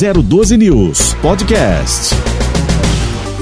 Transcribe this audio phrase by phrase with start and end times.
[0.00, 2.14] 012 News Podcast.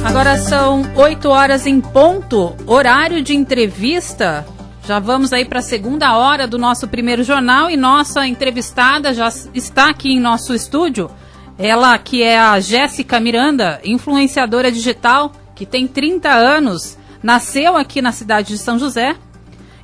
[0.04, 4.44] Agora são 8 horas em ponto, horário de entrevista.
[4.84, 9.28] Já vamos aí para a segunda hora do nosso primeiro jornal e nossa entrevistada já
[9.54, 11.08] está aqui em nosso estúdio.
[11.56, 18.10] Ela que é a Jéssica Miranda, influenciadora digital, que tem 30 anos, nasceu aqui na
[18.10, 19.14] cidade de São José,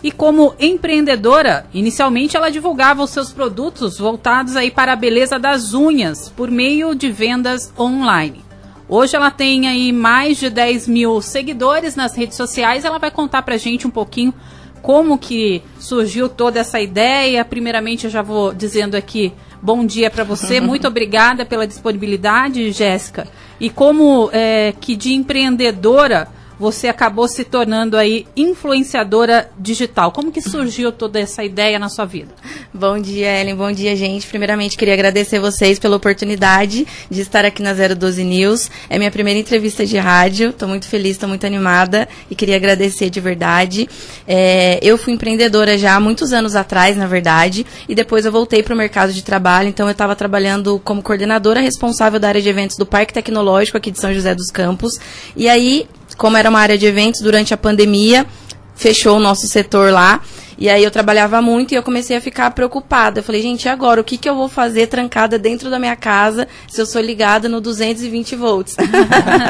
[0.05, 5.73] e como empreendedora, inicialmente ela divulgava os seus produtos voltados aí para a beleza das
[5.73, 8.45] unhas por meio de vendas online.
[8.87, 12.85] Hoje ela tem aí mais de 10 mil seguidores nas redes sociais.
[12.85, 14.35] Ela vai contar pra gente um pouquinho
[14.83, 17.43] como que surgiu toda essa ideia.
[17.43, 20.61] Primeiramente, eu já vou dizendo aqui bom dia para você.
[20.61, 23.27] Muito obrigada pela disponibilidade, Jéssica.
[23.59, 30.13] E como é, que de empreendedora você acabou se tornando aí influenciadora digital.
[30.13, 32.33] Como que surgiu toda essa ideia na sua vida?
[32.73, 33.55] Bom dia, Ellen.
[33.55, 34.27] Bom dia, gente.
[34.27, 38.71] Primeiramente, queria agradecer vocês pela oportunidade de estar aqui na 012 News.
[38.89, 40.51] É minha primeira entrevista de rádio.
[40.51, 43.89] Estou muito feliz, estou muito animada e queria agradecer de verdade.
[44.27, 48.63] É, eu fui empreendedora já há muitos anos atrás, na verdade, e depois eu voltei
[48.63, 49.69] para o mercado de trabalho.
[49.69, 53.91] Então, eu estava trabalhando como coordenadora responsável da área de eventos do Parque Tecnológico aqui
[53.91, 54.93] de São José dos Campos.
[55.37, 58.27] E aí, como era uma área de eventos durante a pandemia,
[58.75, 60.21] fechou o nosso setor lá.
[60.57, 63.21] E aí eu trabalhava muito e eu comecei a ficar preocupada.
[63.21, 64.01] Eu falei, gente, e agora?
[64.01, 67.49] O que, que eu vou fazer trancada dentro da minha casa se eu sou ligada
[67.49, 68.77] no 220 volts?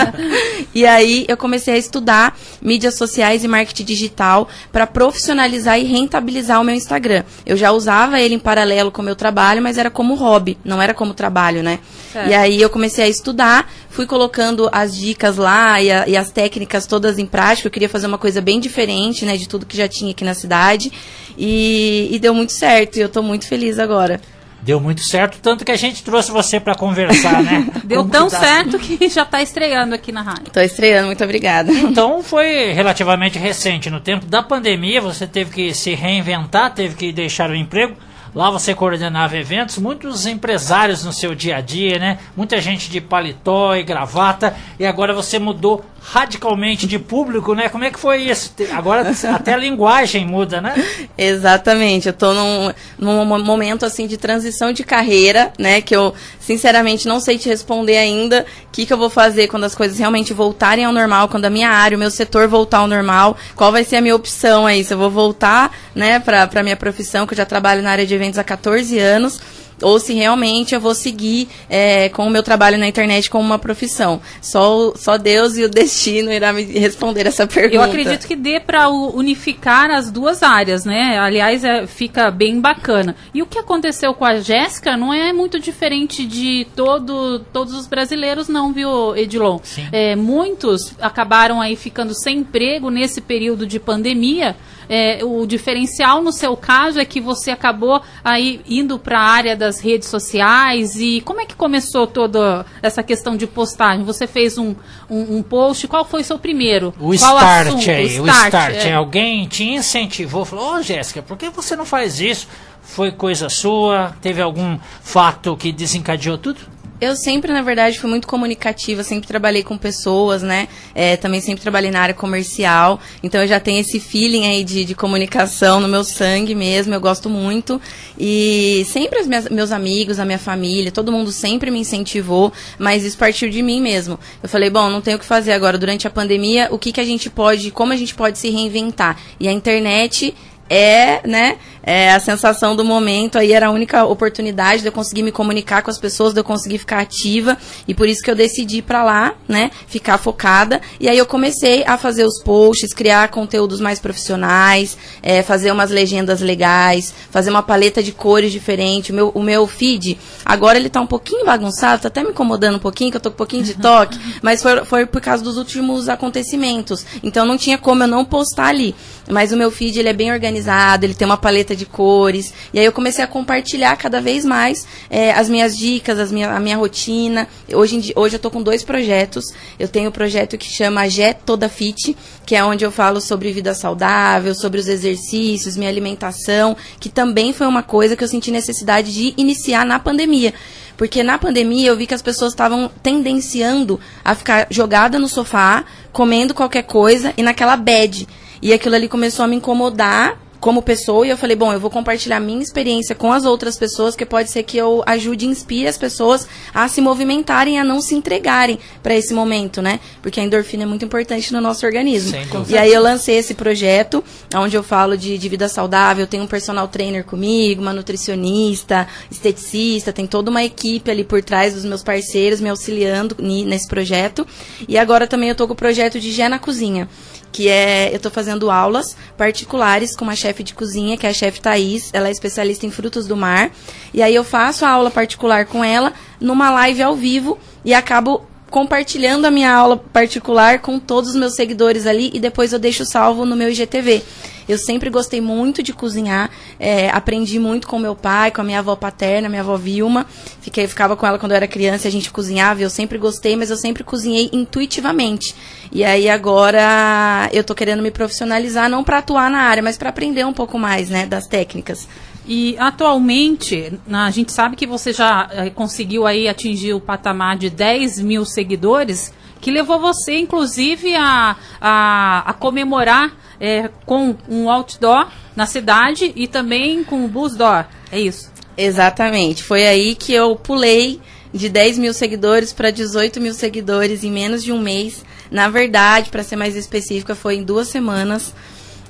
[0.74, 6.60] e aí eu comecei a estudar mídias sociais e marketing digital para profissionalizar e rentabilizar
[6.60, 7.24] o meu Instagram.
[7.44, 10.80] Eu já usava ele em paralelo com o meu trabalho, mas era como hobby, não
[10.80, 11.80] era como trabalho, né?
[12.14, 12.28] É.
[12.28, 16.30] E aí eu comecei a estudar, fui colocando as dicas lá e, a, e as
[16.30, 17.68] técnicas todas em prática.
[17.68, 20.34] Eu queria fazer uma coisa bem diferente, né, de tudo que já tinha aqui na
[20.34, 20.92] cidade.
[21.38, 24.20] E, e deu muito certo, e eu estou muito feliz agora.
[24.62, 27.68] Deu muito certo, tanto que a gente trouxe você para conversar, né?
[27.84, 30.46] Deu Como tão que tá certo que já está estreando aqui na rádio.
[30.46, 31.70] Estou estreando, muito obrigada.
[31.70, 33.90] Então foi relativamente recente.
[33.90, 37.94] No tempo da pandemia, você teve que se reinventar, teve que deixar o emprego.
[38.34, 42.18] Lá você coordenava eventos, muitos empresários no seu dia a dia, né?
[42.36, 47.70] Muita gente de paletó e gravata, e agora você mudou radicalmente de público, né?
[47.70, 48.54] Como é que foi isso?
[48.72, 50.74] Agora até a linguagem muda, né?
[51.16, 52.08] Exatamente.
[52.08, 55.80] Eu tô num, num momento assim de transição de carreira, né?
[55.80, 59.64] Que eu sinceramente não sei te responder ainda o que, que eu vou fazer quando
[59.64, 62.86] as coisas realmente voltarem ao normal, quando a minha área, o meu setor voltar ao
[62.86, 63.34] normal.
[63.56, 64.84] Qual vai ser a minha opção aí?
[64.84, 68.06] Se eu vou voltar, né, para a minha profissão, que eu já trabalho na área
[68.06, 69.40] de eventos há 14 anos
[69.82, 73.58] ou se realmente eu vou seguir é, com o meu trabalho na internet como uma
[73.58, 74.20] profissão.
[74.40, 77.76] Só, só Deus e o destino irá me responder essa pergunta.
[77.76, 81.18] Eu acredito que dê para unificar as duas áreas, né?
[81.18, 83.16] Aliás, é, fica bem bacana.
[83.32, 87.86] E o que aconteceu com a Jéssica não é muito diferente de todo, todos os
[87.86, 89.58] brasileiros, não, viu, Edilon?
[89.92, 94.56] É, muitos acabaram aí ficando sem emprego nesse período de pandemia.
[94.88, 99.56] É, o diferencial no seu caso é que você acabou aí indo para a área
[99.56, 104.04] das redes sociais e como é que começou toda essa questão de postagem?
[104.04, 104.74] Você fez um,
[105.08, 106.94] um, um post, qual foi o seu primeiro?
[106.98, 107.90] O qual start assunto?
[107.90, 108.44] aí, o start.
[108.44, 108.92] O start é.
[108.94, 112.48] Alguém te incentivou, falou, ô oh, Jéssica, por que você não faz isso?
[112.82, 114.14] Foi coisa sua?
[114.20, 116.73] Teve algum fato que desencadeou tudo?
[117.04, 120.68] Eu sempre, na verdade, fui muito comunicativa, sempre trabalhei com pessoas, né?
[120.94, 124.86] É, também sempre trabalhei na área comercial, então eu já tenho esse feeling aí de,
[124.86, 127.78] de comunicação no meu sangue mesmo, eu gosto muito.
[128.18, 133.04] E sempre os meus, meus amigos, a minha família, todo mundo sempre me incentivou, mas
[133.04, 134.18] isso partiu de mim mesmo.
[134.42, 137.00] Eu falei, bom, não tenho o que fazer agora durante a pandemia, o que, que
[137.00, 139.18] a gente pode, como a gente pode se reinventar?
[139.38, 140.34] E a internet
[140.68, 145.22] é, né, é, a sensação do momento aí era a única oportunidade de eu conseguir
[145.22, 148.34] me comunicar com as pessoas, de eu conseguir ficar ativa, e por isso que eu
[148.34, 152.94] decidi ir pra lá, né, ficar focada, e aí eu comecei a fazer os posts,
[152.94, 159.12] criar conteúdos mais profissionais, é, fazer umas legendas legais, fazer uma paleta de cores diferente,
[159.12, 162.76] o meu, o meu feed, agora ele tá um pouquinho bagunçado, tá até me incomodando
[162.76, 165.44] um pouquinho, que eu tô com um pouquinho de toque, mas foi, foi por causa
[165.44, 168.94] dos últimos acontecimentos, então não tinha como eu não postar ali,
[169.28, 172.52] mas o meu feed ele é bem organizado, ele tem uma paleta de cores.
[172.72, 176.50] E aí eu comecei a compartilhar cada vez mais é, as minhas dicas, as minha,
[176.50, 177.48] a minha rotina.
[177.72, 179.44] Hoje, dia, hoje eu estou com dois projetos.
[179.78, 183.20] Eu tenho o um projeto que chama Gé Toda Fit, que é onde eu falo
[183.20, 188.28] sobre vida saudável, sobre os exercícios, minha alimentação, que também foi uma coisa que eu
[188.28, 190.54] senti necessidade de iniciar na pandemia.
[190.96, 195.84] Porque na pandemia eu vi que as pessoas estavam tendenciando a ficar jogada no sofá,
[196.12, 198.28] comendo qualquer coisa e naquela bad.
[198.62, 201.90] E aquilo ali começou a me incomodar como pessoa e eu falei, bom, eu vou
[201.90, 205.86] compartilhar minha experiência com as outras pessoas, que pode ser que eu ajude e inspire
[205.86, 210.00] as pessoas a se movimentarem, a não se entregarem para esse momento, né?
[210.22, 212.34] Porque a endorfina é muito importante no nosso organismo.
[212.66, 214.24] E aí eu lancei esse projeto,
[214.54, 220.14] onde eu falo de, de vida saudável, tenho um personal trainer comigo, uma nutricionista, esteticista,
[220.14, 224.46] tem toda uma equipe ali por trás dos meus parceiros me auxiliando nesse projeto.
[224.88, 227.06] E agora também eu tô com o projeto de Gé na Cozinha
[227.54, 231.32] que é eu tô fazendo aulas particulares com uma chefe de cozinha, que é a
[231.32, 233.70] chefe Thaís, ela é especialista em frutos do mar,
[234.12, 238.44] e aí eu faço a aula particular com ela numa live ao vivo e acabo
[238.68, 243.04] compartilhando a minha aula particular com todos os meus seguidores ali e depois eu deixo
[243.04, 244.24] salvo no meu IGTV.
[244.68, 248.78] Eu sempre gostei muito de cozinhar, é, aprendi muito com meu pai, com a minha
[248.78, 250.26] avó paterna, minha avó Vilma.
[250.60, 252.80] Fiquei, ficava com ela quando eu era criança e a gente cozinhava.
[252.80, 255.54] Eu sempre gostei, mas eu sempre cozinhei intuitivamente.
[255.92, 260.08] E aí agora eu tô querendo me profissionalizar, não para atuar na área, mas para
[260.08, 262.08] aprender um pouco mais, né, das técnicas.
[262.46, 267.70] E atualmente, a gente sabe que você já eh, conseguiu aí atingir o patamar de
[267.70, 269.32] 10 mil seguidores,
[269.62, 276.46] que levou você, inclusive, a, a, a comemorar eh, com um outdoor na cidade e
[276.46, 277.84] também com o Busdoor.
[278.10, 278.50] É isso.
[278.76, 279.62] Exatamente.
[279.62, 281.20] Foi aí que eu pulei
[281.52, 285.24] de 10 mil seguidores para 18 mil seguidores em menos de um mês.
[285.50, 288.52] Na verdade, para ser mais específica, foi em duas semanas.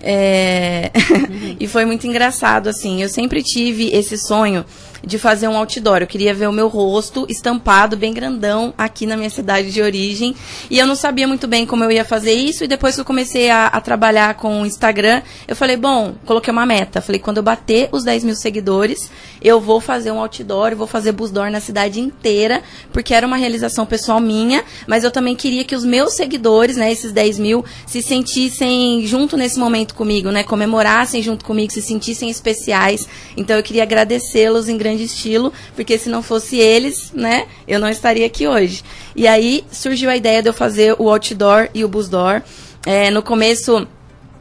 [0.02, 0.90] É,
[1.58, 3.02] e foi muito engraçado, assim.
[3.02, 4.64] Eu sempre tive esse sonho
[5.06, 5.98] de fazer um outdoor.
[5.98, 10.34] Eu queria ver o meu rosto estampado, bem grandão, aqui na minha cidade de origem.
[10.70, 12.64] E eu não sabia muito bem como eu ia fazer isso.
[12.64, 16.52] E depois que eu comecei a, a trabalhar com o Instagram, eu falei, bom, coloquei
[16.52, 17.00] uma meta.
[17.00, 19.10] Falei, quando eu bater os 10 mil seguidores,
[19.42, 22.62] eu vou fazer um outdoor, vou fazer busdoor na cidade inteira,
[22.92, 26.90] porque era uma realização pessoal minha, mas eu também queria que os meus seguidores, né,
[26.90, 32.30] esses 10 mil, se sentissem junto nesse momento comigo, né, comemorassem junto comigo, se sentissem
[32.30, 33.06] especiais.
[33.36, 37.88] Então eu queria agradecê-los em grande estilo, porque se não fosse eles, né, eu não
[37.88, 38.84] estaria aqui hoje.
[39.16, 42.42] E aí surgiu a ideia de eu fazer o outdoor e o busdoor.
[42.86, 43.86] É, no começo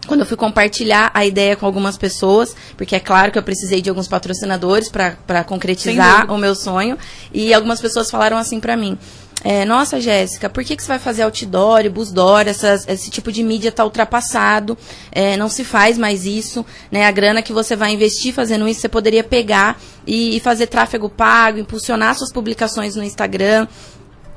[0.08, 3.82] quando eu fui compartilhar a ideia com algumas pessoas, porque é claro que eu precisei
[3.82, 6.98] de alguns patrocinadores para concretizar o meu sonho,
[7.34, 8.98] e algumas pessoas falaram assim para mim.
[9.44, 13.44] É, Nossa, Jéssica, por que, que você vai fazer outdoor, busdoor, essas, esse tipo de
[13.44, 14.78] mídia está ultrapassado,
[15.12, 17.06] é, não se faz mais isso, né?
[17.06, 21.10] A grana que você vai investir fazendo isso, você poderia pegar e, e fazer tráfego
[21.10, 23.68] pago, impulsionar suas publicações no Instagram,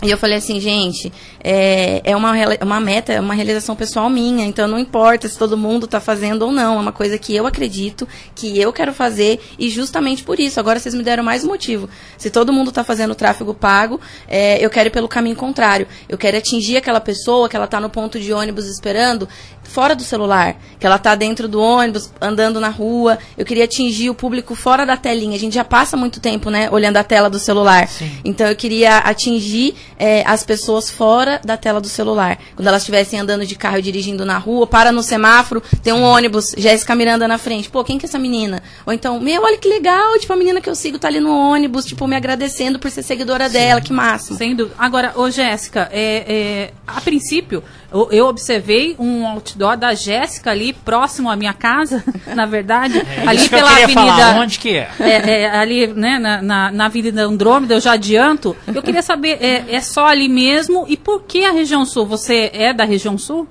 [0.02, 1.10] e eu falei assim, gente,
[1.42, 5.38] é, é uma, reali- uma meta, é uma realização pessoal minha, então não importa se
[5.38, 8.92] todo mundo tá fazendo ou não, é uma coisa que eu acredito, que eu quero
[8.92, 11.88] fazer, e justamente por isso, agora vocês me deram mais um motivo.
[12.18, 13.98] Se todo mundo tá fazendo tráfego pago,
[14.28, 15.86] é, eu quero ir pelo caminho contrário.
[16.08, 19.26] Eu quero atingir aquela pessoa que ela tá no ponto de ônibus esperando,
[19.68, 23.18] fora do celular, que ela tá dentro do ônibus, andando na rua.
[23.36, 25.36] Eu queria atingir o público fora da telinha.
[25.36, 27.88] A gente já passa muito tempo, né, olhando a tela do celular.
[27.88, 28.10] Sim.
[28.24, 32.38] Então eu queria atingir é, as pessoas fora da tela do celular.
[32.54, 36.02] Quando elas estivessem andando de carro e dirigindo na rua, para no semáforo, tem um
[36.02, 37.68] ônibus, Jéssica Miranda na frente.
[37.68, 38.62] Pô, quem que é essa menina?
[38.84, 41.30] Ou então, meu, olha que legal, tipo, a menina que eu sigo tá ali no
[41.30, 44.36] ônibus, tipo, me agradecendo por ser seguidora dela, que máximo.
[44.36, 44.76] Sem dúvida.
[44.78, 50.72] Agora, ô Jéssica, é, é, a princípio, eu, eu observei um outdoor da Jéssica ali
[50.72, 52.02] próximo à minha casa,
[52.34, 54.16] na verdade, É ali isso que eu pela queria avenida.
[54.16, 54.90] falar, onde que é?
[55.00, 58.56] É, é, ali, né, na, na, na Avenida Andrômeda, eu já adianto.
[58.74, 60.84] Eu queria saber, é, é só ali mesmo?
[60.88, 62.06] E por que a região sul?
[62.06, 63.46] Você é da região sul?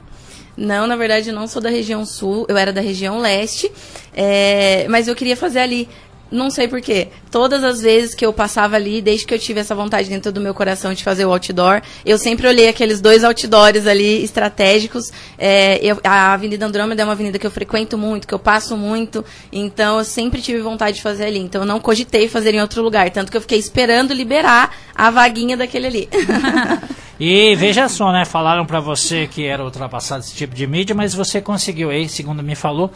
[0.57, 3.69] Não, na verdade, eu não sou da região sul, eu era da região leste,
[4.15, 5.89] é, mas eu queria fazer ali.
[6.31, 7.09] Não sei porquê.
[7.31, 10.41] Todas as vezes que eu passava ali, desde que eu tive essa vontade dentro do
[10.41, 15.11] meu coração de fazer o outdoor, eu sempre olhei aqueles dois outdoors ali estratégicos.
[15.37, 18.75] É, eu- a Avenida Andrômeda é uma avenida que eu frequento muito, que eu passo
[18.75, 21.39] muito, então eu sempre tive vontade de fazer ali.
[21.39, 25.11] Então eu não cogitei fazer em outro lugar, tanto que eu fiquei esperando liberar a
[25.11, 26.09] vaguinha daquele ali.
[27.17, 28.25] E veja só, né?
[28.25, 32.43] Falaram pra você que era ultrapassado esse tipo de mídia, mas você conseguiu aí, segundo
[32.43, 32.91] me falou,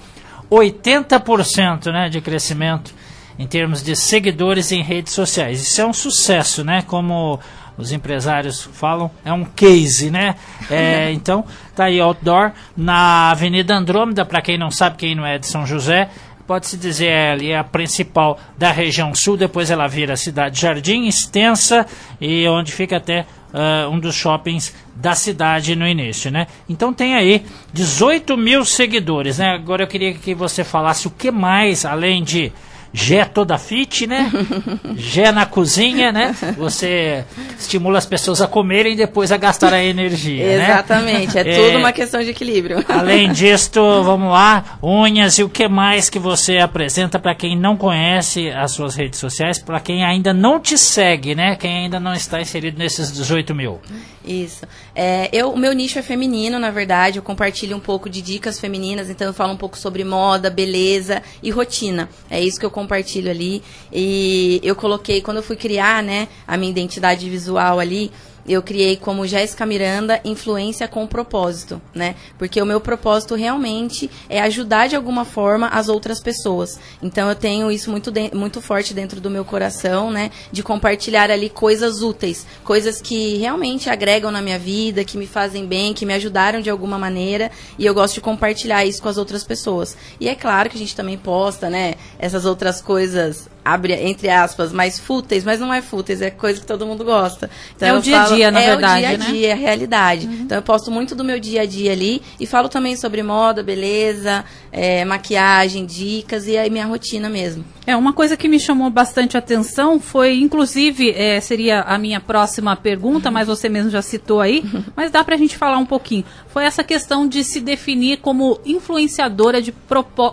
[0.52, 2.94] 80% né, de crescimento
[3.40, 5.64] em termos de seguidores em redes sociais.
[5.64, 6.84] Isso é um sucesso, né?
[6.86, 7.40] Como
[7.78, 10.36] os empresários falam, é um case, né?
[10.70, 11.44] É, então,
[11.76, 15.66] tá aí outdoor na Avenida Andrômeda, para quem não sabe, quem não é de São
[15.66, 16.10] José,
[16.46, 21.08] pode-se dizer é ali a principal da região sul, depois ela vira a cidade Jardim,
[21.08, 21.88] extensa
[22.22, 26.46] e onde fica até ah, um dos shoppings da cidade no início, né?
[26.68, 29.56] Então tem aí 18 mil seguidores, né?
[29.56, 32.52] Agora eu queria que você falasse o que mais, além de
[32.92, 34.32] Gé toda fit, né?
[34.96, 36.36] Gé na cozinha, né?
[36.58, 37.24] Você
[37.58, 40.64] estimula as pessoas a comerem e depois a gastar a energia, né?
[40.64, 42.84] Exatamente, é, é tudo uma questão de equilíbrio.
[42.88, 47.78] Além disto, vamos lá, unhas e o que mais que você apresenta para quem não
[47.78, 51.56] conhece as suas redes sociais, para quem ainda não te segue, né?
[51.56, 53.80] Quem ainda não está inserido nesses 18 mil.
[54.26, 54.66] Isso.
[54.94, 57.18] É, eu, o meu nicho é feminino, na verdade.
[57.18, 61.24] Eu compartilho um pouco de dicas femininas, então eu falo um pouco sobre moda, beleza
[61.42, 62.10] e rotina.
[62.30, 63.62] É isso que eu compartilho ali.
[63.92, 68.12] E eu coloquei, quando eu fui criar, né, a minha identidade visual ali,
[68.54, 72.16] eu criei como Jéssica Miranda, influência com propósito, né?
[72.38, 76.80] Porque o meu propósito realmente é ajudar de alguma forma as outras pessoas.
[77.02, 80.32] Então eu tenho isso muito, muito forte dentro do meu coração, né?
[80.52, 85.66] De compartilhar ali coisas úteis, coisas que realmente agregam na minha vida, que me fazem
[85.66, 89.18] bem, que me ajudaram de alguma maneira, e eu gosto de compartilhar isso com as
[89.18, 89.96] outras pessoas.
[90.20, 91.96] E é claro que a gente também posta, né?
[92.18, 96.66] Essas outras coisas abre entre aspas, mais fúteis, mas não é fúteis, é coisa que
[96.66, 97.50] todo mundo gosta.
[97.76, 99.50] Então é o dia a dia, na é verdade, É o dia a dia, né?
[99.50, 100.28] é a realidade.
[100.28, 100.34] Uhum.
[100.42, 103.62] Então eu posto muito do meu dia a dia ali e falo também sobre moda,
[103.62, 107.64] beleza, é, maquiagem, dicas e aí minha rotina mesmo.
[107.86, 112.76] É, uma coisa que me chamou bastante atenção foi, inclusive, é, seria a minha próxima
[112.76, 113.34] pergunta, uhum.
[113.34, 114.84] mas você mesmo já citou aí, uhum.
[114.96, 116.24] mas dá pra gente falar um pouquinho.
[116.48, 119.74] Foi essa questão de se definir como influenciadora de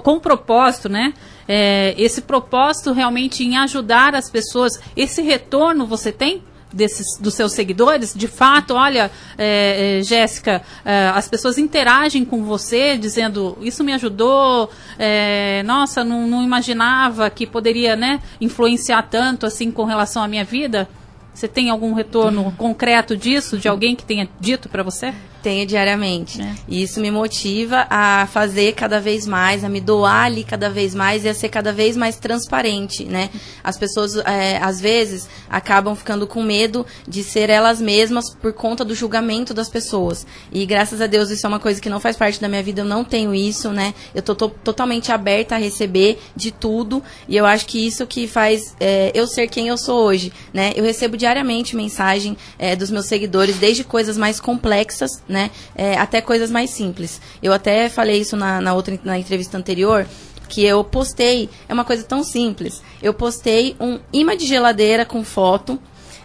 [0.02, 1.14] com propósito, né?
[1.49, 6.43] É, esse propósito realmente em ajudar as pessoas, esse retorno você tem?
[6.73, 12.45] Desses, dos seus seguidores, de fato, olha, é, é, Jéssica, é, as pessoas interagem com
[12.45, 19.47] você dizendo isso me ajudou, é, nossa, não, não, imaginava que poderia né, influenciar tanto
[19.47, 20.87] assim com relação à minha vida.
[21.33, 25.15] Você tem algum retorno concreto disso, de alguém que tenha dito para você?
[25.47, 26.43] Tenho diariamente.
[26.43, 26.55] É.
[26.67, 30.93] E isso me motiva a fazer cada vez mais, a me doar ali cada vez
[30.93, 33.31] mais e a ser cada vez mais transparente, né?
[33.62, 38.85] As pessoas, é, às vezes, acabam ficando com medo de ser elas mesmas por conta
[38.85, 40.26] do julgamento das pessoas.
[40.50, 42.81] E graças a Deus isso é uma coisa que não faz parte da minha vida,
[42.81, 43.95] eu não tenho isso, né?
[44.12, 48.26] Eu tô, tô totalmente aberta a receber de tudo e eu acho que isso que
[48.26, 50.73] faz é, eu ser quem eu sou hoje, né?
[50.75, 55.36] Eu recebo diariamente mensagem é, dos meus seguidores, desde coisas mais complexas, né?
[55.37, 55.50] Né?
[55.75, 57.21] É, até coisas mais simples.
[57.43, 60.07] Eu até falei isso na, na outra na entrevista anterior,
[60.49, 62.83] que eu postei, é uma coisa tão simples.
[63.02, 65.78] Eu postei um imã de geladeira com foto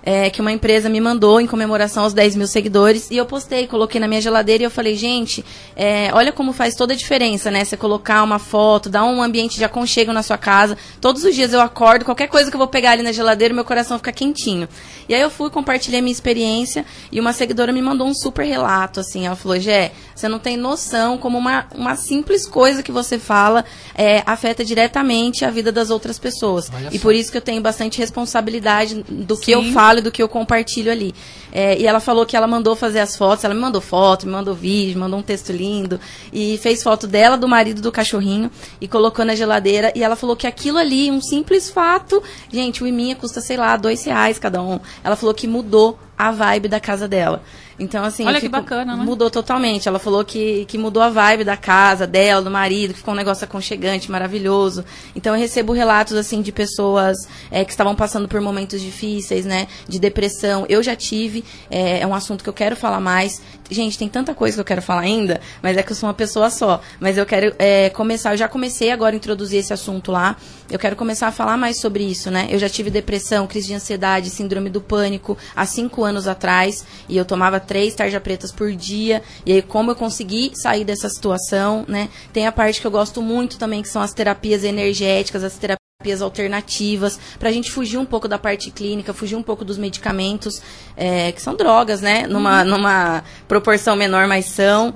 [0.04, 3.10] é, que uma empresa me mandou em comemoração aos 10 mil seguidores.
[3.12, 6.76] E eu postei, coloquei na minha geladeira e eu falei, gente, é, olha como faz
[6.76, 7.64] toda a diferença, né?
[7.64, 10.78] Você colocar uma foto, dar um ambiente de aconchego na sua casa.
[11.00, 13.66] Todos os dias eu acordo, qualquer coisa que eu vou pegar ali na geladeira, meu
[13.66, 14.68] coração fica quentinho.
[15.08, 19.00] E aí eu fui, compartilhei minha experiência e uma seguidora me mandou um super relato,
[19.00, 19.26] assim.
[19.26, 23.66] Ela falou, Gé, você não tem noção como uma, uma simples coisa que você fala
[23.96, 26.72] é, afeta diretamente a vida das outras pessoas.
[26.92, 29.42] e por isso que eu tenho bastante responsabilidade do Sim.
[29.42, 31.14] que eu falo falo do que eu compartilho ali.
[31.52, 34.32] É, e ela falou que ela mandou fazer as fotos, ela me mandou foto, me
[34.32, 36.00] mandou vídeo, mandou um texto lindo,
[36.32, 40.36] e fez foto dela, do marido, do cachorrinho, e colocou na geladeira, e ela falou
[40.36, 44.62] que aquilo ali, um simples fato, gente, o Iminha custa, sei lá, dois reais cada
[44.62, 44.80] um.
[45.04, 47.44] Ela falou que mudou a vibe da casa dela.
[47.82, 49.04] Então, assim, Olha que bacana, né?
[49.04, 49.88] mudou totalmente.
[49.88, 53.18] Ela falou que, que mudou a vibe da casa dela, do marido, que ficou um
[53.18, 54.86] negócio aconchegante, maravilhoso.
[55.16, 57.18] Então, eu recebo relatos, assim, de pessoas
[57.50, 59.68] é, que estavam passando por momentos difíceis, né?
[59.88, 60.64] De depressão.
[60.70, 63.42] Eu já tive, é, é, um assunto que eu quero falar mais.
[63.70, 66.14] Gente, tem tanta coisa que eu quero falar ainda, mas é que eu sou uma
[66.14, 66.82] pessoa só.
[67.00, 70.38] Mas eu quero é, começar, eu já comecei agora a introduzir esse assunto lá.
[70.70, 72.48] Eu quero começar a falar mais sobre isso, né?
[72.50, 76.86] Eu já tive depressão, crise de ansiedade, síndrome do pânico há cinco anos atrás.
[77.10, 79.24] E eu tomava três tarja pretas por dia.
[79.46, 82.10] E aí, como eu consegui sair dessa situação, né?
[82.34, 86.22] Tem a parte que eu gosto muito também, que são as terapias energéticas, as terapias
[86.22, 90.62] alternativas, para a gente fugir um pouco da parte clínica, fugir um pouco dos medicamentos,
[90.98, 92.28] é, que são drogas, né?
[92.28, 92.72] Numa, uhum.
[92.72, 94.94] numa proporção menor, mas são.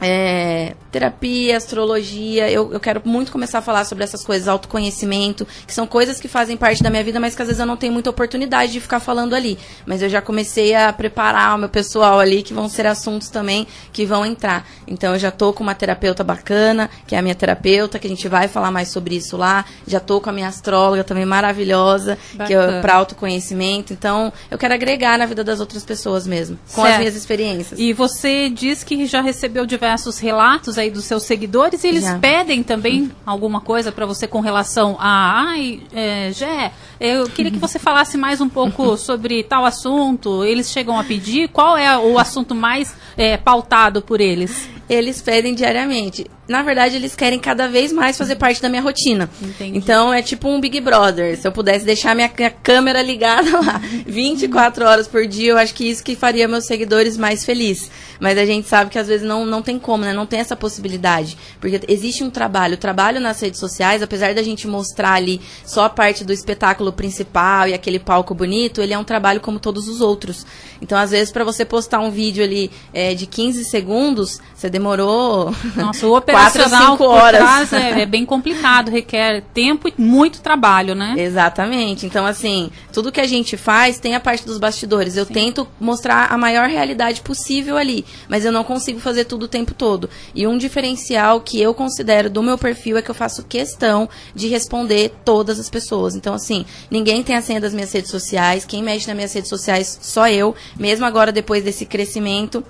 [0.00, 2.50] É, terapia, astrologia.
[2.50, 6.28] Eu, eu quero muito começar a falar sobre essas coisas, autoconhecimento, que são coisas que
[6.28, 8.80] fazem parte da minha vida, mas que às vezes eu não tenho muita oportunidade de
[8.80, 9.58] ficar falando ali.
[9.86, 13.66] Mas eu já comecei a preparar o meu pessoal ali, que vão ser assuntos também
[13.92, 14.66] que vão entrar.
[14.86, 18.10] Então eu já tô com uma terapeuta bacana, que é a minha terapeuta, que a
[18.10, 19.64] gente vai falar mais sobre isso lá.
[19.86, 22.46] Já tô com a minha astróloga também maravilhosa, bacana.
[22.46, 23.92] que é para autoconhecimento.
[23.92, 26.92] Então eu quero agregar na vida das outras pessoas mesmo, com certo.
[26.92, 27.78] as minhas experiências.
[27.78, 32.16] E você diz que já recebeu diversos relatos aí dos seus seguidores e eles Já.
[32.16, 36.70] pedem também alguma coisa para você com relação a, ai, é, Jé,
[37.02, 40.44] Eu queria que você falasse mais um pouco sobre tal assunto.
[40.44, 41.48] Eles chegam a pedir?
[41.48, 44.68] Qual é o assunto mais é, pautado por eles?
[44.88, 46.26] Eles pedem diariamente.
[46.46, 49.30] Na verdade, eles querem cada vez mais fazer parte da minha rotina.
[49.40, 49.78] Entendi.
[49.78, 51.36] Então, é tipo um Big Brother.
[51.38, 55.72] Se eu pudesse deixar minha, minha câmera ligada lá 24 horas por dia, eu acho
[55.72, 57.90] que isso que faria meus seguidores mais felizes.
[58.20, 60.12] Mas a gente sabe que às vezes não, não tem como, né?
[60.12, 61.38] Não tem essa possibilidade.
[61.60, 62.74] Porque existe um trabalho.
[62.74, 66.91] O trabalho nas redes sociais, apesar da gente mostrar ali só a parte do espetáculo
[66.92, 70.46] principal e aquele palco bonito, ele é um trabalho como todos os outros.
[70.80, 75.54] Então, às vezes, para você postar um vídeo ali é, de 15 segundos, você demorou.
[75.76, 81.14] Nossa, o operacional por trás é, é, bem complicado, requer tempo e muito trabalho, né?
[81.16, 82.04] Exatamente.
[82.06, 85.16] Então, assim, tudo que a gente faz tem a parte dos bastidores.
[85.16, 85.34] Eu Sim.
[85.34, 89.74] tento mostrar a maior realidade possível ali, mas eu não consigo fazer tudo o tempo
[89.74, 90.10] todo.
[90.34, 94.48] E um diferencial que eu considero do meu perfil é que eu faço questão de
[94.48, 96.14] responder todas as pessoas.
[96.14, 99.48] Então, assim, ninguém tem a senha das minhas redes sociais, quem mexe nas minhas redes
[99.48, 102.64] sociais só eu, mesmo agora depois desse crescimento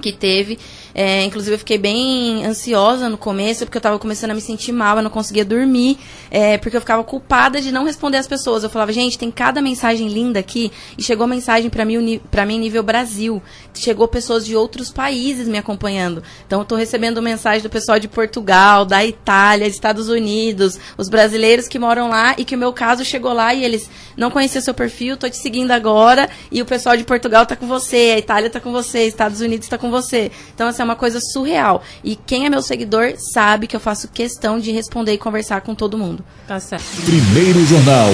[0.00, 0.58] que teve.
[0.98, 4.72] É, inclusive, eu fiquei bem ansiosa no começo, porque eu estava começando a me sentir
[4.72, 5.98] mal, eu não conseguia dormir,
[6.30, 8.64] é, porque eu ficava culpada de não responder as pessoas.
[8.64, 12.58] Eu falava, gente, tem cada mensagem linda aqui, e chegou mensagem para mim, para mim
[12.58, 13.42] nível Brasil.
[13.74, 16.22] Chegou pessoas de outros países me acompanhando.
[16.46, 21.68] Então, eu estou recebendo mensagem do pessoal de Portugal, da Itália, Estados Unidos, os brasileiros
[21.68, 24.72] que moram lá, e que o meu caso chegou lá e eles não conheciam seu
[24.72, 28.48] perfil, tô te seguindo agora, e o pessoal de Portugal tá com você, a Itália
[28.48, 30.32] tá com você, Estados Unidos tá com você.
[30.54, 31.82] Então, assim, uma coisa surreal.
[32.02, 35.74] E quem é meu seguidor sabe que eu faço questão de responder e conversar com
[35.74, 36.24] todo mundo.
[36.46, 36.84] Tá certo.
[37.04, 38.10] Primeiro Jornal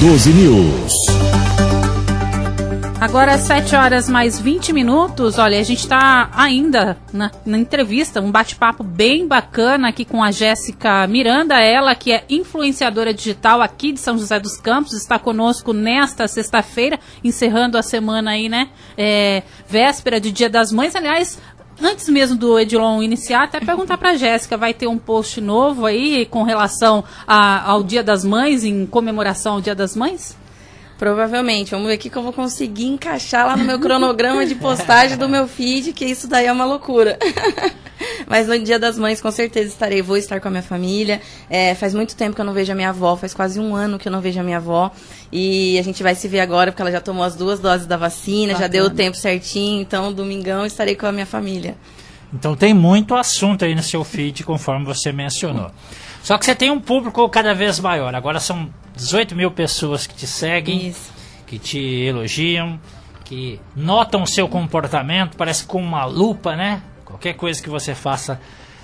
[0.00, 0.94] 012 News.
[3.04, 5.36] Agora, 7 horas mais 20 minutos.
[5.36, 10.30] Olha, a gente está ainda na, na, entrevista, um bate-papo bem bacana aqui com a
[10.30, 15.74] Jéssica Miranda, ela que é influenciadora digital aqui de São José dos Campos, está conosco
[15.74, 18.70] nesta sexta-feira, encerrando a semana aí, né?
[18.96, 20.96] É, véspera de Dia das Mães.
[20.96, 21.38] Aliás,
[21.82, 26.26] antes mesmo do Edilon iniciar, até perguntar para Jéssica, vai ter um post novo aí
[26.26, 30.36] com relação a, ao Dia das Mães, em comemoração ao Dia das Mães?
[30.98, 31.72] Provavelmente.
[31.72, 35.28] Vamos ver o que eu vou conseguir encaixar lá no meu cronograma de postagem do
[35.28, 37.18] meu feed, que isso daí é uma loucura.
[38.26, 40.02] Mas no Dia das Mães, com certeza estarei.
[40.02, 41.20] Vou estar com a minha família.
[41.48, 43.98] É, faz muito tempo que eu não vejo a minha avó, faz quase um ano
[43.98, 44.90] que eu não vejo a minha avó.
[45.32, 47.96] E a gente vai se ver agora, porque ela já tomou as duas doses da
[47.96, 48.58] vacina, Bacana.
[48.58, 49.80] já deu o tempo certinho.
[49.80, 51.76] Então, domingão, estarei com a minha família.
[52.32, 55.70] Então, tem muito assunto aí no seu feed, conforme você mencionou.
[56.22, 58.14] Só que você tem um público cada vez maior.
[58.14, 61.12] Agora são 18 mil pessoas que te seguem, Isso.
[61.46, 62.78] que te elogiam,
[63.24, 66.82] que notam o seu comportamento, parece com uma lupa, né?
[67.04, 68.40] Qualquer coisa que você faça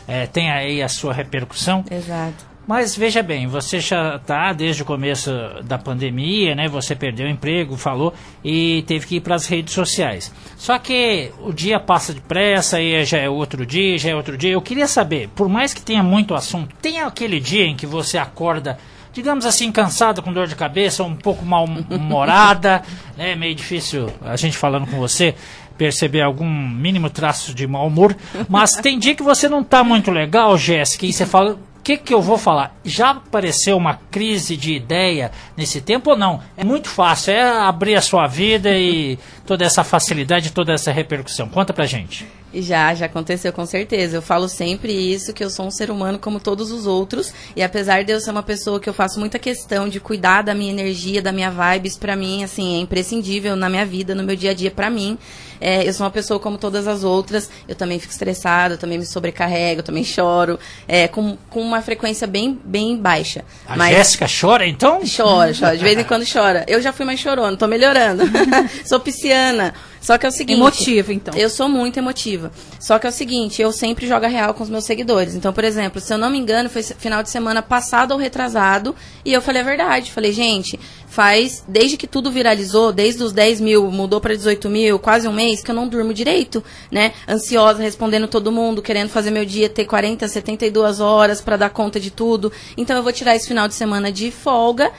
[0.08, 1.84] é, tem aí a sua repercussão.
[1.90, 2.50] Exato.
[2.66, 5.30] Mas veja bem, você já está desde o começo
[5.64, 6.68] da pandemia, né?
[6.68, 10.32] Você perdeu o emprego, falou, e teve que ir para as redes sociais.
[10.56, 14.52] Só que o dia passa depressa, aí já é outro dia, já é outro dia.
[14.52, 18.16] Eu queria saber, por mais que tenha muito assunto, tem aquele dia em que você
[18.18, 18.78] acorda
[19.20, 22.82] digamos assim, cansada, com dor de cabeça, um pouco mal-humorada,
[23.16, 23.36] né?
[23.36, 25.34] Meio difícil a gente falando com você
[25.76, 28.16] perceber algum mínimo traço de mau humor,
[28.48, 31.96] mas tem dia que você não está muito legal, Jéssica, e você fala, o que,
[31.96, 32.76] que eu vou falar?
[32.84, 36.40] Já apareceu uma crise de ideia nesse tempo ou não?
[36.56, 41.48] É muito fácil, é abrir a sua vida e toda essa facilidade, toda essa repercussão.
[41.48, 42.26] Conta pra gente.
[42.52, 44.16] Já, já aconteceu com certeza.
[44.16, 47.32] Eu falo sempre isso, que eu sou um ser humano como todos os outros.
[47.54, 50.54] E apesar de eu ser uma pessoa que eu faço muita questão de cuidar da
[50.54, 54.34] minha energia, da minha vibes, para mim, assim, é imprescindível na minha vida, no meu
[54.34, 55.16] dia a dia, para mim.
[55.60, 57.50] É, eu sou uma pessoa como todas as outras.
[57.68, 60.58] Eu também fico estressada, eu também me sobrecarrego, eu também choro.
[60.88, 63.44] É, com, com uma frequência bem, bem baixa.
[63.66, 63.96] A Mas...
[63.96, 65.00] Jéssica chora, então?
[65.04, 65.76] Chora, chora.
[65.76, 66.64] De vez em quando chora.
[66.66, 68.22] Eu já fui mais chorona, tô melhorando.
[68.86, 69.74] sou pisciana.
[70.00, 70.58] Só que é o seguinte.
[70.58, 71.34] Emotiva, então.
[71.36, 72.50] Eu sou muito emotiva.
[72.78, 75.34] Só que é o seguinte, eu sempre jogo a real com os meus seguidores.
[75.34, 78.96] Então, por exemplo, se eu não me engano, foi final de semana passado ou retrasado,
[79.24, 80.10] e eu falei a verdade.
[80.10, 84.96] Falei, gente, faz, desde que tudo viralizou, desde os 10 mil, mudou para 18 mil,
[84.96, 87.12] quase um mês, que eu não durmo direito, né?
[87.28, 91.98] Ansiosa, respondendo todo mundo, querendo fazer meu dia ter 40, 72 horas para dar conta
[91.98, 92.52] de tudo.
[92.76, 94.92] Então, eu vou tirar esse final de semana de folga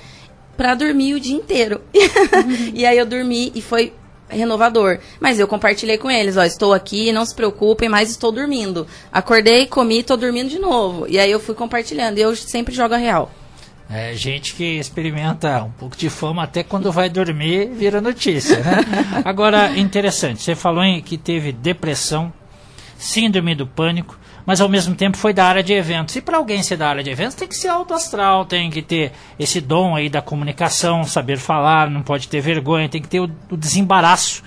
[0.58, 1.80] para dormir o dia inteiro.
[2.76, 3.94] e aí eu dormi e foi
[4.28, 5.00] renovador.
[5.18, 8.86] Mas eu compartilhei com eles, ó, estou aqui, não se preocupem, mas estou dormindo.
[9.14, 11.08] Acordei, comi, estou dormindo de novo.
[11.08, 12.18] E aí eu fui compartilhando.
[12.18, 13.32] E eu sempre jogo a real.
[13.94, 18.78] É, gente que experimenta um pouco de fama até quando vai dormir vira notícia, né?
[19.26, 22.32] Agora, interessante, você falou em que teve depressão,
[22.98, 26.16] síndrome do pânico, mas ao mesmo tempo foi da área de eventos.
[26.16, 28.82] E para alguém ser da área de eventos, tem que ser alto astral, tem que
[28.82, 33.20] ter esse dom aí da comunicação, saber falar, não pode ter vergonha, tem que ter
[33.20, 34.42] o, o desembaraço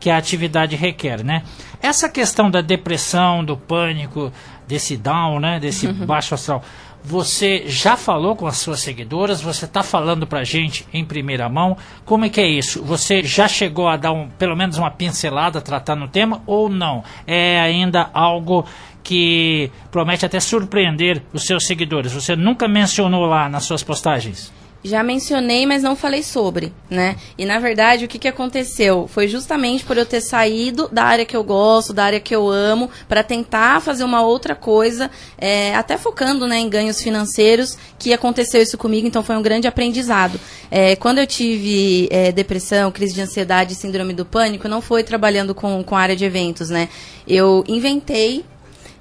[0.00, 1.42] que a atividade requer, né?
[1.80, 4.32] Essa questão da depressão, do pânico,
[4.68, 6.62] desse down, né, desse baixo astral,
[7.04, 9.40] você já falou com as suas seguidoras?
[9.40, 11.76] Você está falando para gente em primeira mão?
[12.04, 12.82] Como é que é isso?
[12.84, 17.02] Você já chegou a dar um, pelo menos uma pincelada, tratar no tema ou não?
[17.26, 18.64] É ainda algo
[19.02, 22.12] que promete até surpreender os seus seguidores.
[22.12, 24.52] Você nunca mencionou lá nas suas postagens?
[24.82, 27.16] Já mencionei, mas não falei sobre, né?
[27.36, 29.08] E na verdade, o que, que aconteceu?
[29.08, 32.48] Foi justamente por eu ter saído da área que eu gosto, da área que eu
[32.48, 38.12] amo, para tentar fazer uma outra coisa, é, até focando né, em ganhos financeiros, que
[38.12, 40.38] aconteceu isso comigo, então foi um grande aprendizado.
[40.70, 45.56] É, quando eu tive é, depressão, crise de ansiedade, síndrome do pânico, não foi trabalhando
[45.56, 46.88] com, com área de eventos, né?
[47.26, 48.44] Eu inventei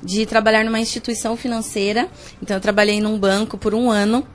[0.02, 2.08] de trabalhar numa instituição financeira,
[2.42, 4.26] então eu trabalhei num banco por um ano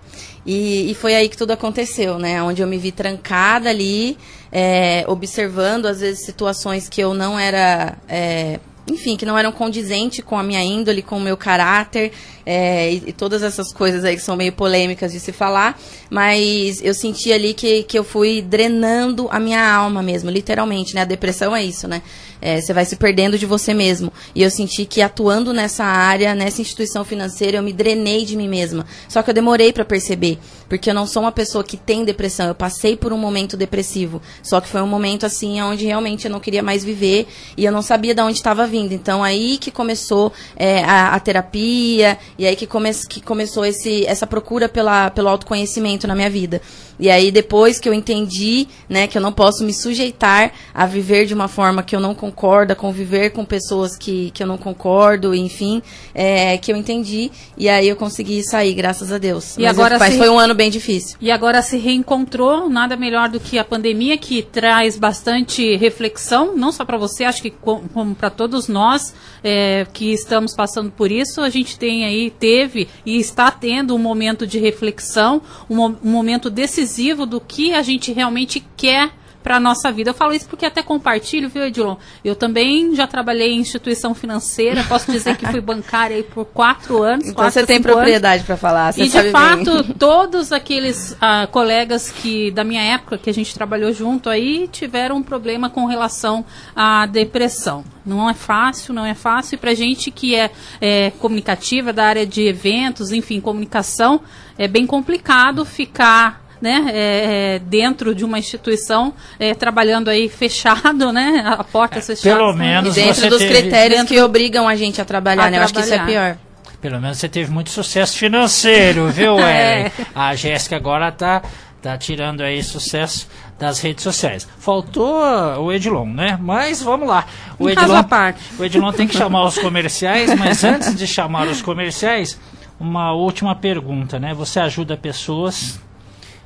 [0.45, 2.43] e, e, foi aí que tudo aconteceu, né?
[2.43, 4.19] Onde eu me vi trancada ali,
[4.51, 7.97] é, observando, às vezes, situações que eu não era.
[8.09, 12.11] É, enfim, que não eram condizentes com a minha índole, com o meu caráter
[12.45, 15.79] é, e, e, todas essas coisas aí que são meio polêmicas de se falar,
[16.11, 21.03] mas eu senti ali que, que eu fui drenando a minha alma mesmo, literalmente, né?
[21.03, 22.03] A depressão é isso, né?
[22.45, 24.13] É, você vai se perdendo de você mesmo.
[24.35, 28.49] E eu senti que atuando nessa área, nessa instituição financeira, eu me drenei de mim
[28.49, 28.85] mesma.
[29.09, 32.49] Só que eu demorei para perceber, porque eu não sou uma pessoa que tem depressão.
[32.49, 34.21] Eu passei por um momento depressivo.
[34.43, 37.71] Só que foi um momento assim onde realmente eu não queria mais viver e eu
[37.71, 38.93] não sabia de onde estava vindo.
[38.93, 44.07] Então aí que começou é, a, a, terapia e aí que, come, que começou esse,
[44.07, 46.61] essa procura pela, pelo autoconhecimento na minha vida.
[47.03, 51.27] E aí depois que eu entendi, né, que eu não posso me sujeitar a viver
[51.27, 54.57] de uma forma que eu não concordo, a conviver com pessoas que, que eu não
[54.57, 55.83] concordo, enfim,
[56.15, 59.59] é, que eu entendi e aí eu consegui sair, graças a Deus.
[59.59, 61.17] E mas agora eu, mas foi um ano bem difícil.
[61.21, 66.71] E agora se reencontrou, nada melhor do que a pandemia que traz bastante reflexão, não
[66.71, 69.13] só para você, acho que como para todos nós
[69.43, 73.99] é, que estamos passando por isso, a gente tem aí teve e está tendo um
[73.99, 76.92] momento de reflexão, um, um momento decisivo
[77.27, 80.11] do que a gente realmente quer para a nossa vida.
[80.11, 81.97] Eu falo isso porque até compartilho, viu, Edilon?
[82.25, 87.03] Eu também já trabalhei em instituição financeira, posso dizer que fui bancária aí por quatro
[87.03, 87.25] anos.
[87.25, 88.97] Então quatro, você tem propriedade para falar.
[88.97, 89.95] e de fato, bem.
[89.99, 95.17] todos aqueles uh, colegas que da minha época que a gente trabalhou junto aí tiveram
[95.17, 97.85] um problema com relação à depressão.
[98.05, 99.57] Não é fácil, não é fácil.
[99.57, 100.51] E para gente que é,
[100.81, 104.21] é comunicativa, da área de eventos, enfim, comunicação,
[104.59, 111.13] é bem complicado ficar né, é, é, dentro de uma instituição, é, trabalhando aí fechado,
[111.13, 112.37] né, a porta é, fechada.
[112.37, 113.55] Pelo menos e dentro dos teve...
[113.55, 114.15] critérios dentro...
[114.15, 115.59] que obrigam a gente a trabalhar, a né, trabalhar.
[115.59, 116.39] eu acho que isso é pior.
[116.81, 119.47] Pelo menos você teve muito sucesso financeiro, viu, Ellen?
[119.47, 119.93] É.
[120.15, 121.43] A Jéssica agora tá,
[121.81, 124.49] tá tirando aí sucesso das redes sociais.
[124.59, 125.21] Faltou
[125.61, 126.39] o Edilon, né?
[126.41, 127.27] Mas vamos lá.
[127.59, 128.03] O Edilon,
[128.59, 132.39] o Edilon tem que chamar os comerciais, mas antes de chamar os comerciais,
[132.81, 134.35] uma última pergunta, né?
[134.35, 135.81] Você ajuda pessoas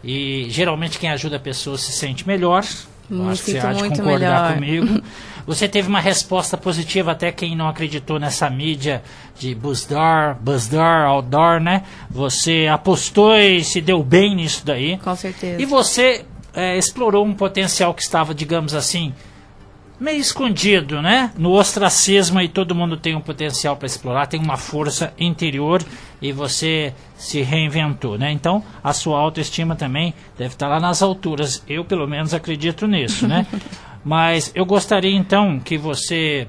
[0.06, 2.64] e geralmente quem ajuda a pessoa se sente melhor.
[3.10, 4.84] Me acho que você há de concordar melhor.
[4.86, 5.02] comigo.
[5.46, 9.00] Você teve uma resposta positiva até quem não acreditou nessa mídia
[9.38, 11.84] de Buzdar, Buzdar, Outdoor, né?
[12.10, 14.98] Você apostou e se deu bem nisso daí.
[14.98, 15.62] Com certeza.
[15.62, 19.14] E você é, explorou um potencial que estava, digamos assim,
[19.98, 21.32] meio escondido, né?
[21.37, 25.82] No ostracismo e todo mundo tem um potencial para explorar, tem uma força interior
[26.20, 28.30] e você se reinventou, né?
[28.30, 31.62] Então, a sua autoestima também deve estar lá nas alturas.
[31.68, 33.46] Eu, pelo menos, acredito nisso, né?
[34.04, 36.46] Mas eu gostaria então que você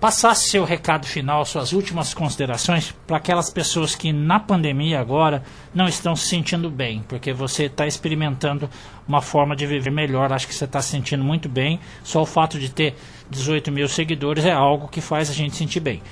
[0.00, 5.42] passasse seu recado final, suas últimas considerações para aquelas pessoas que na pandemia agora
[5.74, 8.68] não estão se sentindo bem, porque você está experimentando
[9.08, 11.80] uma forma de viver melhor, acho que você está se sentindo muito bem.
[12.02, 12.94] Só o fato de ter
[13.30, 16.02] 18 mil seguidores é algo que faz a gente sentir bem.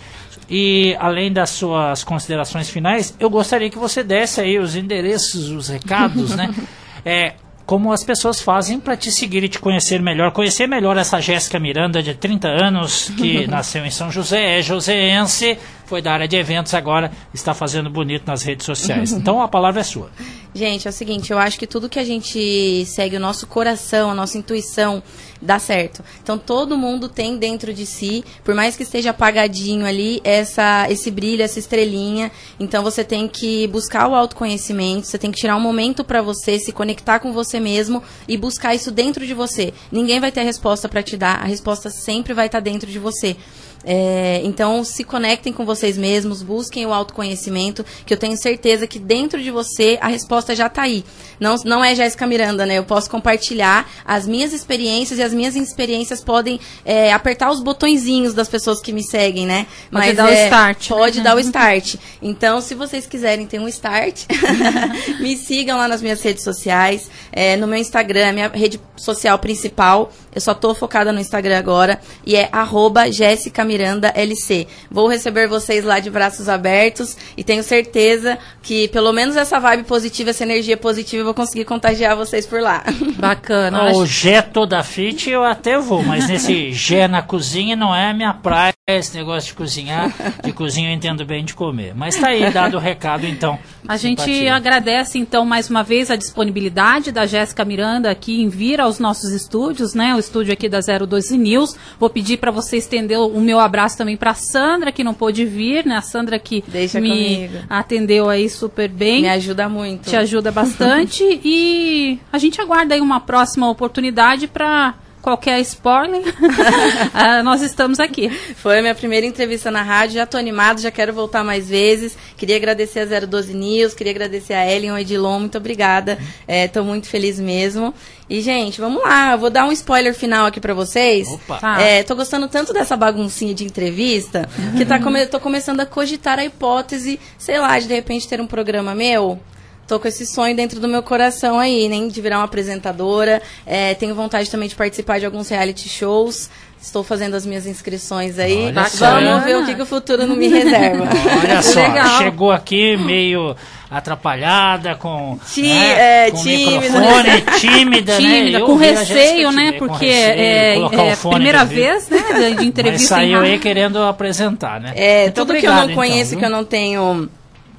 [0.48, 5.68] E além das suas considerações finais, eu gostaria que você desse aí os endereços, os
[5.68, 6.52] recados, né?
[7.04, 7.34] É,
[7.72, 10.30] como as pessoas fazem para te seguir e te conhecer melhor.
[10.30, 15.56] Conhecer melhor essa Jéssica Miranda, de 30 anos, que nasceu em São José, é joseense,
[15.86, 19.12] foi da área de eventos, agora está fazendo bonito nas redes sociais.
[19.22, 20.10] Então a palavra é sua.
[20.54, 24.10] Gente, é o seguinte, eu acho que tudo que a gente segue o nosso coração,
[24.10, 25.02] a nossa intuição,
[25.40, 26.04] dá certo.
[26.22, 31.10] Então todo mundo tem dentro de si, por mais que esteja apagadinho ali, essa esse
[31.10, 32.30] brilho, essa estrelinha.
[32.60, 36.58] Então você tem que buscar o autoconhecimento, você tem que tirar um momento para você
[36.58, 39.72] se conectar com você mesmo e buscar isso dentro de você.
[39.90, 42.90] Ninguém vai ter a resposta para te dar, a resposta sempre vai estar tá dentro
[42.90, 43.38] de você.
[43.84, 48.98] É, então, se conectem com vocês mesmos, busquem o autoconhecimento, que eu tenho certeza que
[48.98, 51.04] dentro de você a resposta já está aí.
[51.40, 52.78] Não, não é Jéssica Miranda, né?
[52.78, 58.34] Eu posso compartilhar as minhas experiências e as minhas experiências podem é, apertar os botõezinhos
[58.34, 59.66] das pessoas que me seguem, né?
[59.90, 60.90] Pode Mas, dar é, o start.
[60.90, 60.96] Né?
[60.96, 61.24] Pode né?
[61.24, 61.96] dar o start.
[62.20, 64.24] Então, se vocês quiserem ter um start,
[65.20, 67.10] me sigam lá nas minhas redes sociais.
[67.32, 70.12] É, no meu Instagram, minha rede social principal.
[70.34, 72.00] Eu só tô focada no Instagram agora.
[72.26, 74.66] E é arroba Jéssica Miranda LC.
[74.90, 79.84] Vou receber vocês lá de braços abertos e tenho certeza que pelo menos essa vibe
[79.84, 82.84] positiva, essa energia positiva, eu vou conseguir contagiar vocês por lá.
[83.18, 83.92] Bacana.
[83.92, 88.32] O Gé toda fit eu até vou, mas nesse Gé na cozinha não é minha
[88.32, 90.12] praia esse negócio de cozinhar.
[90.42, 91.94] De cozinha eu entendo bem de comer.
[91.94, 93.56] Mas tá aí dado o recado então.
[93.86, 94.56] A gente Simpatia.
[94.56, 99.30] agradece então mais uma vez a disponibilidade da Jéssica Miranda aqui em vir aos nossos
[99.30, 100.16] estúdios, né?
[100.16, 101.76] O estúdio aqui da 012 News.
[101.96, 105.86] Vou pedir para você estender o meu abraço também para Sandra que não pôde vir,
[105.86, 105.94] né?
[105.94, 107.58] A Sandra que Deixa me comigo.
[107.70, 109.22] atendeu aí super bem.
[109.22, 110.10] Me ajuda muito.
[110.10, 117.42] Te ajuda bastante e a gente aguarda aí uma próxima oportunidade para qualquer spoiler, uh,
[117.44, 118.28] nós estamos aqui.
[118.56, 122.18] Foi a minha primeira entrevista na rádio, já estou animado, já quero voltar mais vezes.
[122.36, 126.18] Queria agradecer a 012 News, queria agradecer a Ellen, o Edilon, muito obrigada.
[126.48, 127.94] Estou é, muito feliz mesmo.
[128.28, 131.28] E, gente, vamos lá, eu vou dar um spoiler final aqui para vocês.
[131.28, 131.58] Opa!
[131.58, 131.80] Tá.
[131.80, 136.38] É, tô gostando tanto dessa baguncinha de entrevista que tá come tô começando a cogitar
[136.38, 139.38] a hipótese, sei lá, de de repente ter um programa meu
[139.86, 143.42] tô com esse sonho dentro do meu coração aí, nem de virar uma apresentadora.
[143.66, 146.50] É, tenho vontade também de participar de alguns reality shows.
[146.80, 148.66] Estou fazendo as minhas inscrições aí.
[148.66, 151.04] Olha Vamos ver o que, que, o futuro não me reserva.
[151.40, 152.18] Olha só, Legal.
[152.18, 153.54] chegou aqui meio
[153.88, 156.80] atrapalhada, com, Ti, né, é, com tímida.
[156.80, 158.64] microfone, tímida, tímida né?
[158.64, 159.72] com receio, né?
[159.72, 162.18] Porque é, é primeira vez, né,
[162.58, 163.16] de entrevista.
[163.16, 164.92] Mas saiu aí querendo apresentar, né?
[164.96, 167.28] É, Muito tudo obrigado, que eu não conheço, então, que eu não tenho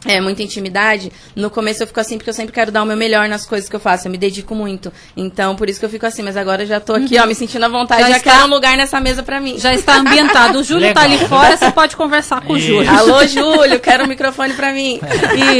[0.05, 2.97] é, muita intimidade, no começo eu fico assim porque eu sempre quero dar o meu
[2.97, 4.91] melhor nas coisas que eu faço, eu me dedico muito.
[5.15, 7.35] Então, por isso que eu fico assim, mas agora eu já tô aqui, ó, me
[7.35, 8.31] sentindo à vontade, já, já está...
[8.31, 9.57] quero um lugar nessa mesa pra mim.
[9.57, 10.59] Já está ambientado.
[10.59, 10.95] O Júlio Legal.
[10.95, 12.67] tá ali fora, você pode conversar com isso.
[12.67, 12.89] o Júlio.
[12.89, 14.99] Alô, Júlio, quero um microfone pra mim.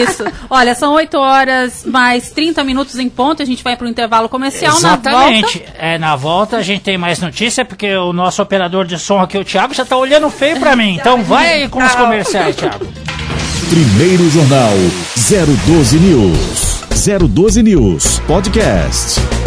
[0.01, 0.23] Isso.
[0.49, 4.75] Olha, são 8 horas mais 30 minutos em ponto, a gente vai pro intervalo comercial
[4.77, 5.59] Exatamente.
[5.59, 5.77] na volta.
[5.77, 9.37] É, na volta a gente tem mais notícia, porque o nosso operador de som aqui,
[9.37, 10.95] o Thiago, já tá olhando feio pra mim.
[10.99, 12.85] Então vai aí com os comerciais, Thiago.
[13.69, 14.77] Primeiro Jornal
[15.15, 16.83] 012 News.
[16.91, 19.42] 012 News Podcast.